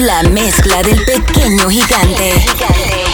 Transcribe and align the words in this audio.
la 0.00 0.22
mezcla 0.24 0.82
del 0.82 1.02
pequeño 1.02 1.70
gigante. 1.70 3.11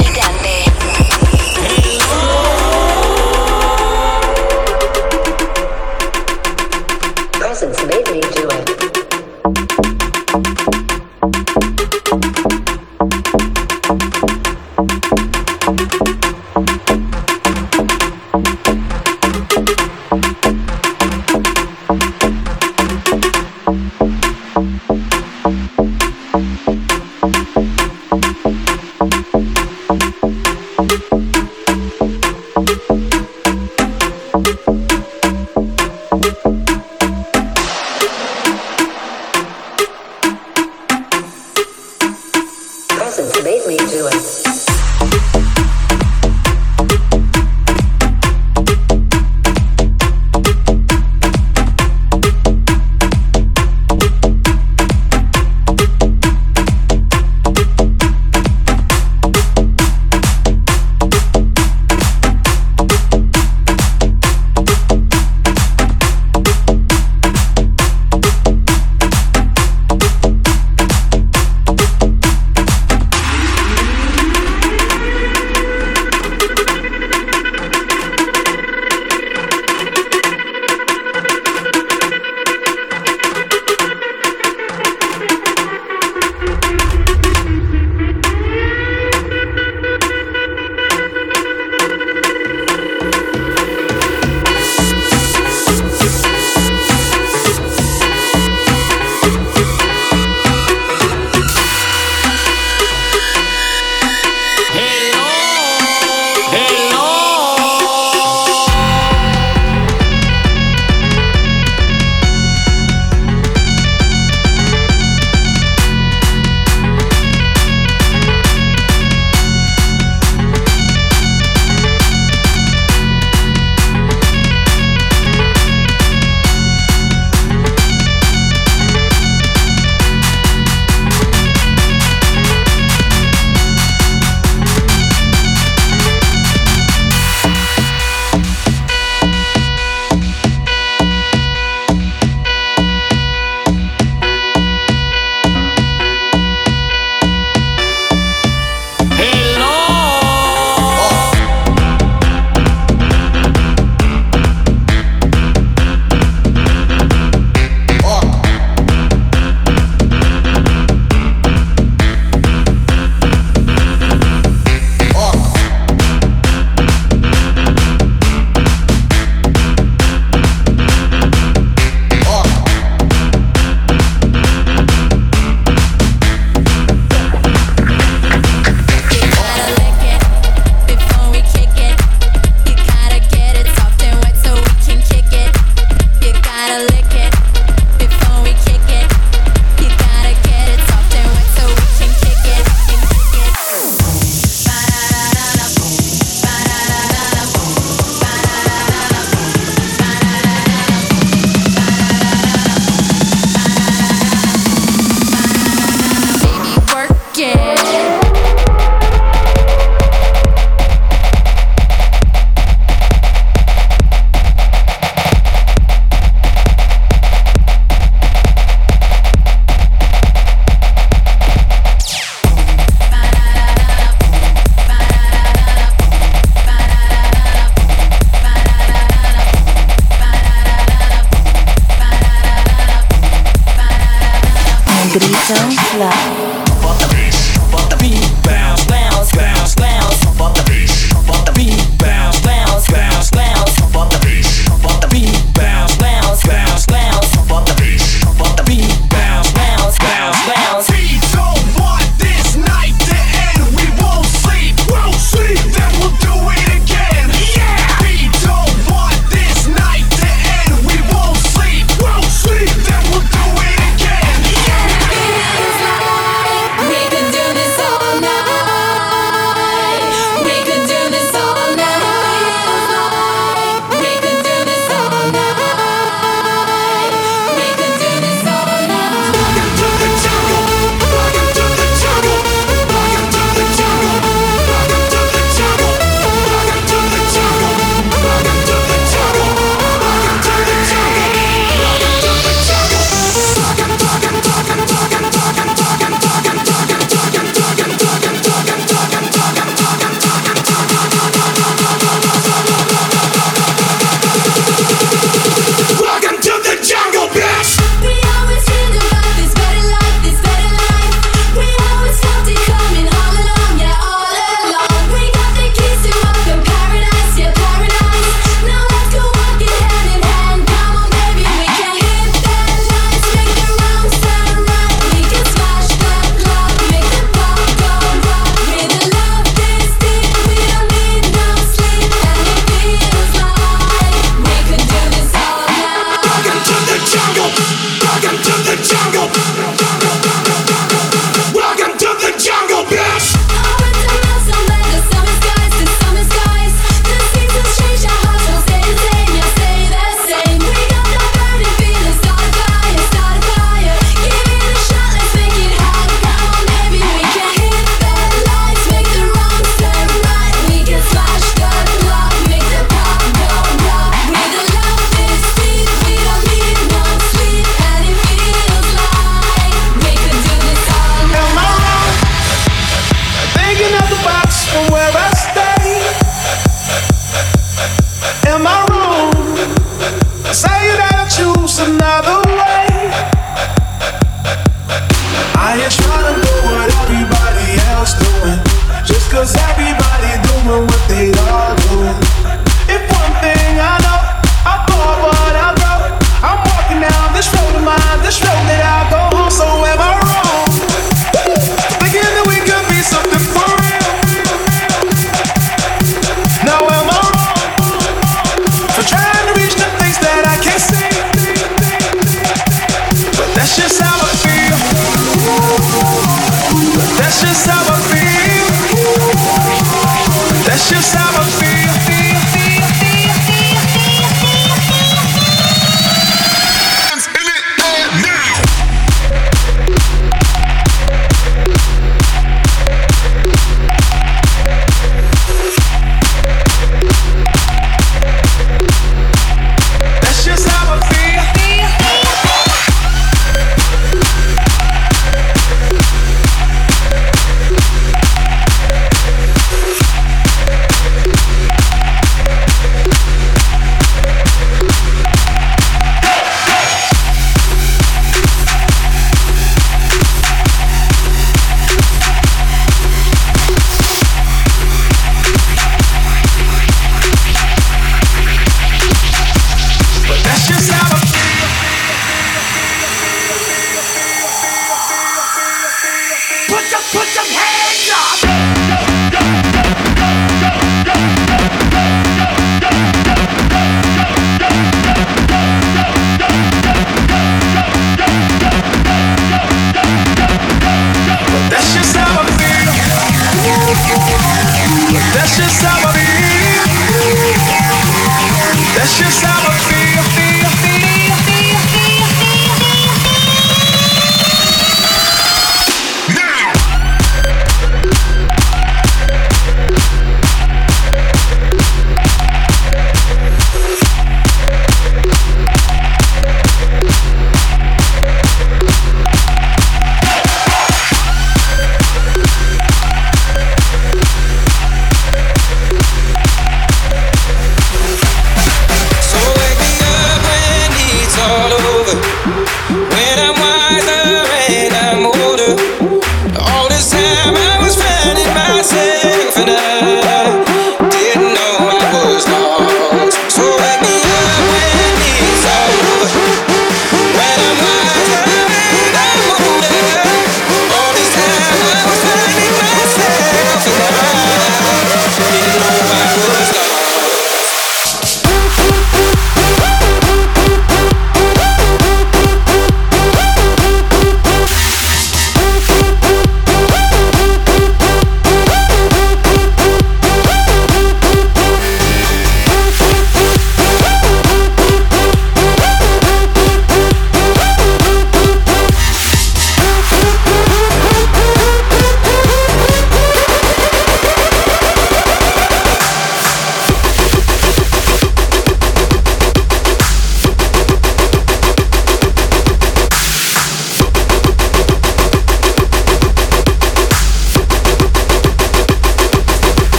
just 495.58 495.82
how 495.82 496.07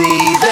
see 0.00 0.36
the 0.40 0.49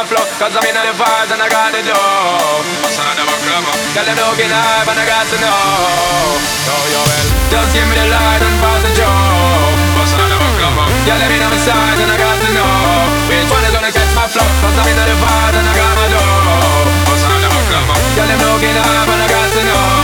my 0.00 0.06
flow, 0.06 0.24
cause 0.38 0.54
I'm 0.54 0.64
in 0.64 0.74
the 0.74 0.94
vibes 0.96 1.30
and 1.34 1.42
I 1.42 1.48
got 1.50 1.74
the 1.74 1.82
dough. 1.84 2.62
Girl, 3.92 4.06
them 4.06 4.16
looking 4.22 4.48
high, 4.48 4.86
but 4.86 4.96
I 4.96 5.04
got 5.04 5.26
to 5.28 5.36
know. 5.42 5.50
Know 6.66 6.82
you 6.88 7.02
well. 7.04 7.26
Just 7.52 7.70
give 7.74 7.86
me 7.90 7.94
the 8.00 8.06
light 8.06 8.40
and 8.40 8.56
pass 8.62 8.80
the 8.86 8.90
joe. 8.94 9.10
Girl, 11.04 11.18
let 11.20 11.28
me 11.28 11.36
know 11.42 11.50
my 11.50 11.60
side 11.60 11.98
and 12.00 12.10
I 12.10 12.16
got 12.16 12.38
to 12.38 12.50
know. 12.54 12.70
Which 13.28 13.50
one 13.50 13.64
is 13.66 13.72
gonna 13.74 13.92
catch 13.92 14.12
my 14.14 14.26
flow, 14.30 14.46
cause 14.62 14.76
I'm 14.78 14.88
in 14.88 14.96
the 14.96 15.16
vibes 15.20 15.56
and 15.58 15.66
I 15.68 15.74
got 15.74 15.94
my 15.98 16.06
dough. 16.08 16.90
Girl, 18.14 18.28
them 18.30 18.40
looking 18.46 18.76
high, 18.78 19.04
but 19.04 19.18
I 19.20 19.26
got 19.26 19.48
to 19.52 19.62
know. 19.68 19.99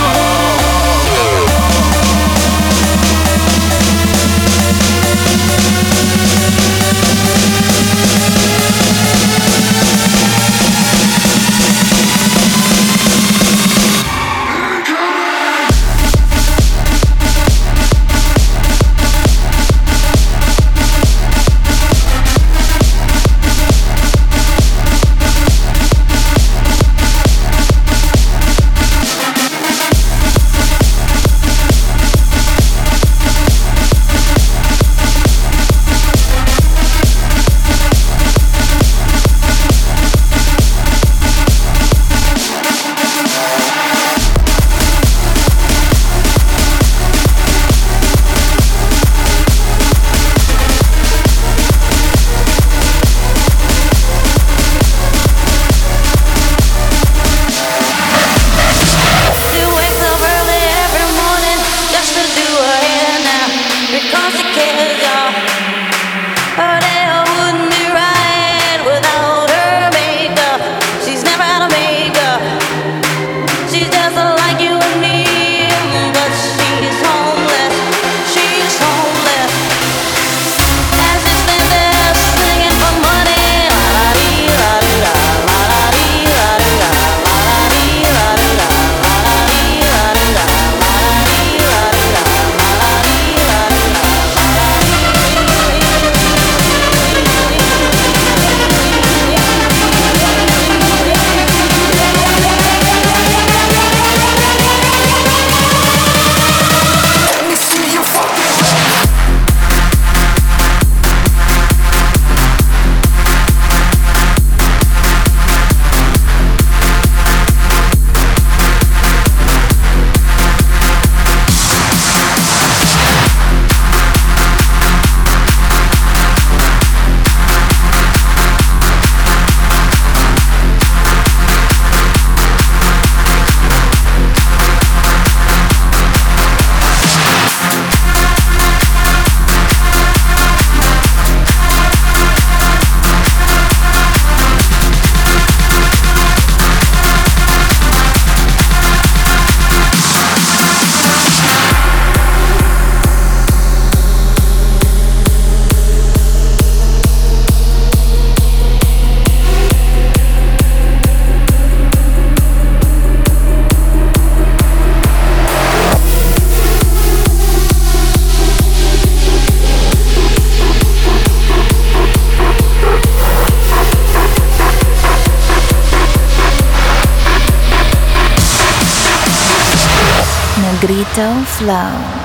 Grito 181.17 181.43
Flow. 181.45 182.16